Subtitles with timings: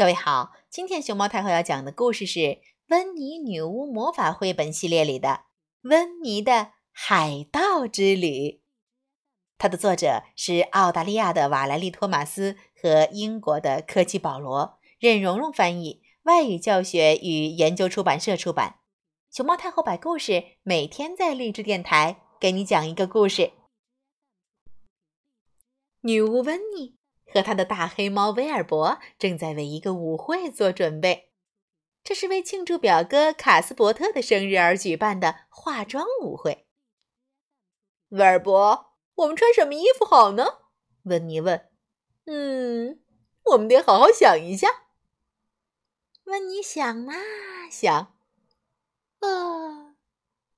[0.00, 2.38] 各位好，今天熊猫太后要讲的故事是
[2.88, 5.28] 《温妮女巫魔法绘本》系列里的
[5.82, 8.28] 《温妮的海盗之旅》。
[9.58, 18.76] 它的作者是澳大利亚的瓦莱丽·托马斯和英国的科基·保罗，任蓉蓉翻译，外语教学与研究出版社出版。
[19.30, 23.52] 熊猫太后摆故事，每天在励志电台给你讲一个故事。
[26.00, 26.99] 女巫温妮。
[27.32, 31.30] 和他的大黑猫威尔伯正在为一个舞会做准备，
[32.02, 36.66] 这是为庆祝表哥卡斯伯特的生日而举办的化妆舞会。
[38.08, 40.44] 威尔伯，我们穿什么衣服好呢？
[41.04, 41.68] 温妮问。
[42.26, 43.00] 嗯，
[43.52, 44.68] 我们得好好想一下。
[46.24, 47.14] 温妮想啊
[47.70, 48.14] 想，
[49.20, 49.94] 啊，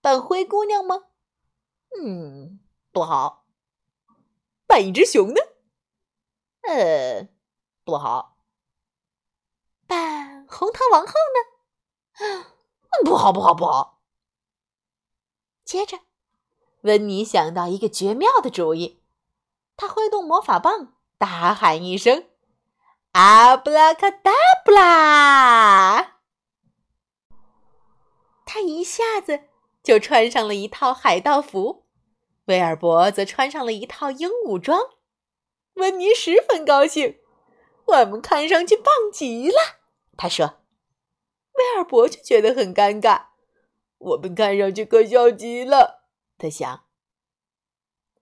[0.00, 1.04] 扮灰姑娘吗？
[1.98, 2.60] 嗯，
[2.92, 3.46] 不好。
[4.66, 5.40] 扮一只熊呢？
[6.68, 7.26] 呃，
[7.82, 8.36] 不好。
[9.86, 12.44] 扮红桃王后呢？
[13.06, 14.02] 不好，不好，不好。
[15.64, 16.00] 接着，
[16.82, 19.02] 温妮想到一个绝妙的主意，
[19.78, 22.28] 她挥动魔法棒，大喊一声
[23.12, 24.30] ：“阿布拉卡达
[24.62, 26.18] 布拉！”
[28.44, 29.44] 他一下子
[29.82, 31.86] 就穿上了一套海盗服，
[32.44, 34.97] 威尔伯则穿上了一套鹦鹉装。
[35.78, 37.20] 温妮十分高兴，
[37.86, 39.54] 我们看上去棒极了。
[40.16, 40.58] 他说
[41.54, 43.26] ：“威尔伯却觉得很尴尬，
[43.98, 46.04] 我们看上去可笑极了。”
[46.36, 46.84] 他想。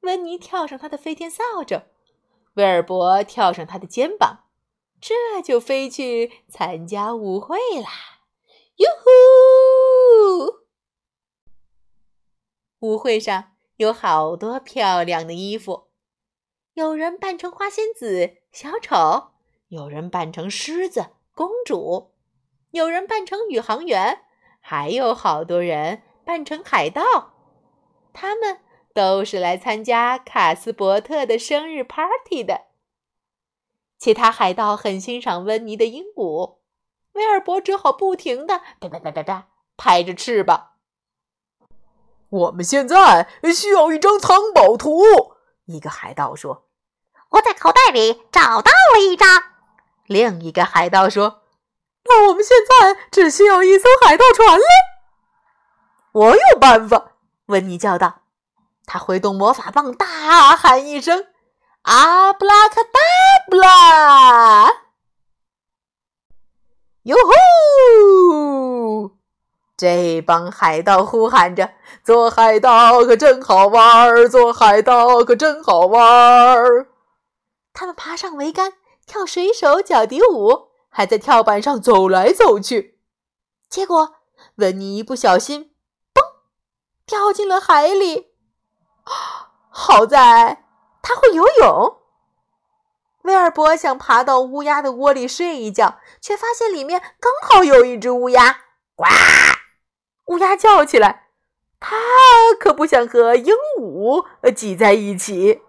[0.00, 1.82] 温妮跳上他的飞天扫帚，
[2.54, 4.44] 威尔伯跳上他的肩膀，
[5.00, 7.90] 这就飞去参加舞会啦！
[8.76, 10.66] 哟呼！
[12.80, 15.85] 舞会上有好多漂亮的衣服。
[16.76, 19.28] 有人扮成花仙子、小丑，
[19.68, 22.12] 有人扮成狮子、公主，
[22.70, 24.24] 有人扮成宇航员，
[24.60, 27.32] 还有好多人扮成海盗。
[28.12, 28.58] 他们
[28.92, 32.66] 都是来参加卡斯伯特的生日 party 的。
[33.96, 36.58] 其他海盗很欣赏温妮的鹦鹉，
[37.12, 39.48] 威尔伯只好不停的啪啪啪啪啪
[39.78, 40.72] 拍着翅膀。
[42.28, 45.00] 我们现在需要一张藏宝图，
[45.64, 46.64] 一个海盗说。
[47.30, 49.42] 我在口袋里找到了一张。
[50.06, 51.42] 另一个海盗说
[52.08, 54.64] ：“那我们现在只需要一艘海盗船了。”
[56.12, 57.12] 我有办法！
[57.46, 58.20] 温妮叫道。
[58.86, 61.26] 他挥动魔法棒，大喊一声
[61.82, 63.00] ：“阿布拉卡达
[63.50, 64.70] 布拉！”
[67.02, 69.10] 哟吼！
[69.76, 71.72] 这帮海盗呼喊着
[72.02, 74.28] ：“做海盗可真好玩儿！
[74.28, 76.86] 做海盗可真好玩儿！”
[77.78, 78.72] 他们爬上桅杆，
[79.06, 82.98] 跳水手脚底舞，还在跳板上走来走去。
[83.68, 84.14] 结果，
[84.54, 85.74] 温妮一不小心，
[86.14, 86.22] 嘣，
[87.04, 88.32] 掉进了海里。
[89.68, 90.64] 好在
[91.02, 91.98] 他会游泳。
[93.24, 98.60] 威尔伯想爬到乌鸦的窝里睡一觉，却发现里面刚好有一只乌鸦。
[98.94, 99.04] 呱！
[100.28, 101.28] 乌鸦叫起来，
[101.78, 101.94] 它
[102.58, 105.60] 可不想和鹦鹉挤在一起。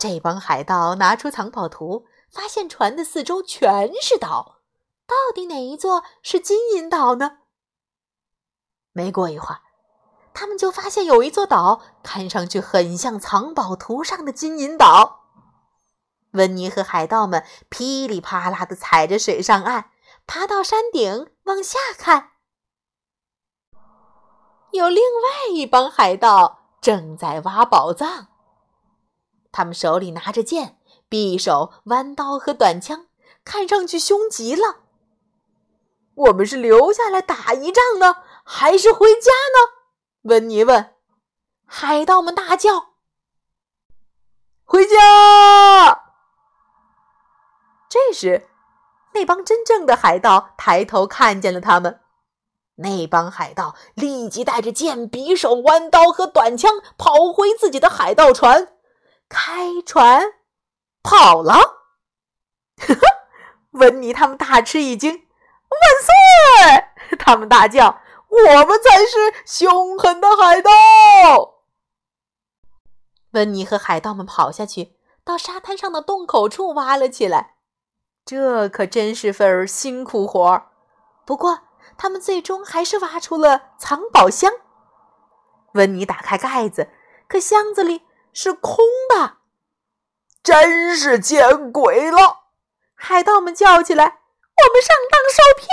[0.00, 4.62] 这帮海盗拿出藏宝图，发现船的四周全是岛，
[5.06, 7.40] 到底哪一座是金银岛呢？
[8.92, 9.60] 没过一会儿，
[10.32, 15.26] 他们就发现有一座岛看上去很像藏宝图上的金银岛。
[16.30, 19.90] 温妮和海盗们噼里啪啦的踩着水上岸，
[20.26, 22.30] 爬到山顶往下看，
[24.70, 28.29] 有另外一帮海盗正在挖宝藏。
[29.52, 30.78] 他们手里拿着剑、
[31.08, 33.06] 匕首、弯刀和短枪，
[33.44, 34.80] 看上去凶极了。
[36.14, 39.88] 我们是留下来打一仗呢，还是回家呢？
[40.22, 40.94] 温妮问。
[41.64, 42.94] 海盗们大叫
[44.64, 46.02] ：“回家！”
[47.88, 48.48] 这时，
[49.14, 52.00] 那帮真正的海盗抬头看见了他们。
[52.76, 58.76] 那帮海盗立即带着剑、匕首、弯刀和短枪跑回自己的海盗船。
[59.30, 60.34] 开船
[61.04, 63.00] 跑了，呵呵，
[63.70, 67.16] 温妮他们大吃一惊，万岁！
[67.16, 70.70] 他们大叫：“我们才是凶狠的海盗！”
[73.30, 77.54] 温妮和海盗们跑下去，到沙滩上的洞口处挖了起来。
[78.24, 80.72] 这可真是份辛苦活儿。
[81.24, 81.60] 不过，
[81.96, 84.50] 他们最终还是挖出了藏宝箱。
[85.74, 86.90] 温妮打开盖子，
[87.28, 88.02] 可箱子里……
[88.32, 89.38] 是空的，
[90.42, 92.50] 真是见鬼了！
[92.94, 94.04] 海盗们叫起来
[94.56, 95.68] ：“我们上当受骗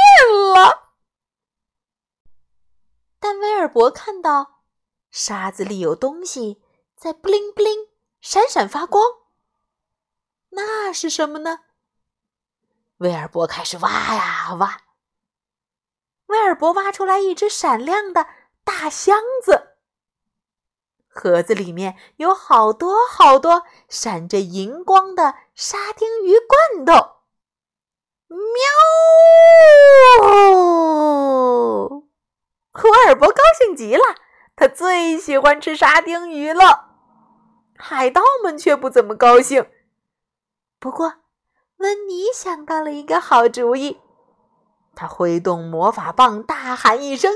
[0.53, 0.93] 了！”
[3.19, 4.63] 但威尔伯看到
[5.11, 6.63] 沙子里有东西
[6.95, 7.87] 在布灵布灵
[8.21, 9.03] 闪闪发光，
[10.49, 11.61] 那是什么呢？
[12.97, 14.81] 威尔伯开始挖呀挖。
[16.27, 18.27] 威尔伯挖出来一只闪亮的
[18.63, 19.66] 大箱子，
[21.17, 26.93] 盒子里面有好多好多闪着银光的沙丁鱼罐头。
[28.27, 28.37] 喵！
[32.83, 34.03] 威尔伯高兴极了，
[34.55, 36.91] 他最喜欢吃沙丁鱼了。
[37.75, 39.67] 海盗们却不怎么高兴。
[40.79, 41.13] 不过，
[41.77, 43.99] 温妮想到了一个好主意，
[44.95, 47.33] 他挥动魔法棒，大喊一声：“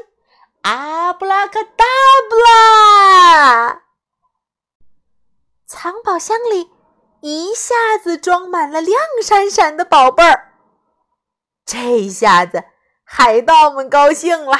[0.61, 1.85] 阿布拉卡达
[2.29, 3.81] 布拉！”
[5.65, 6.69] 藏宝箱里
[7.21, 10.53] 一下子装满了亮闪闪的宝贝儿。
[11.65, 12.65] 这下子，
[13.03, 14.57] 海盗们高兴了。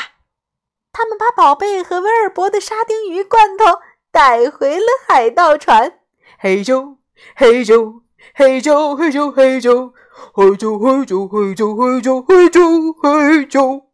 [0.94, 3.66] 他们把宝贝和威尔伯的沙丁鱼罐头
[4.12, 6.00] 带回了海盗船。
[6.40, 6.98] 嘿咻，
[7.36, 8.02] 嘿咻，
[8.36, 9.94] 嘿咻，嘿咻，嘿咻，
[10.34, 13.91] 嘿咻，嘿咻，嘿咻，嘿咻，嘿咻，嘿咻。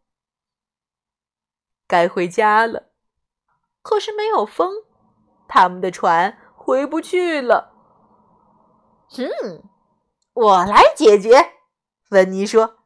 [1.88, 2.90] 该回家了，
[3.82, 4.84] 可是没有风，
[5.48, 7.72] 他们的船回不去了。
[9.08, 9.64] 哼，
[10.34, 11.54] 我来解决。
[12.10, 12.76] 温妮说，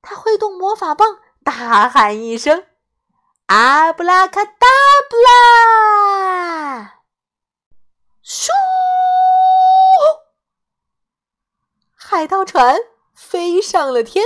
[0.00, 2.64] 他挥动魔法棒，大喊一声。
[3.46, 4.66] 阿布拉卡达
[5.10, 7.00] 布拉！
[8.22, 8.50] 咻！
[11.94, 12.76] 海盗船
[13.14, 14.24] 飞上了天，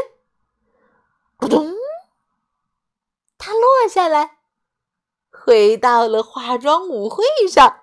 [1.39, 1.82] 咕咚！
[3.53, 4.39] 它落下来，
[5.31, 7.81] 回到了化妆舞会上。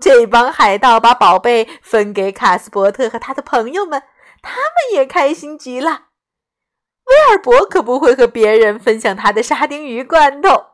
[0.00, 4.02] 这帮海盗把宝贝分给卡斯伯特和他的朋友们，
[4.42, 6.06] 他们也开心极了。
[7.04, 10.64] 威尔伯可不会和别人分享他的沙丁鱼罐头。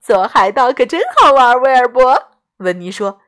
[0.00, 2.30] 做海盗可真好玩，威尔伯。
[2.58, 3.20] 温妮说：“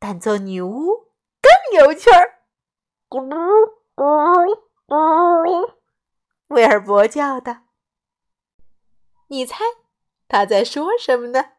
[0.00, 1.10] 但做女巫
[1.42, 2.38] 更有趣儿。”
[3.10, 3.36] 咕噜
[3.94, 4.56] 咕
[4.88, 5.74] 噜，
[6.46, 7.58] 威尔伯叫道
[9.28, 9.64] ：“你猜
[10.28, 11.52] 他在说什么呢？”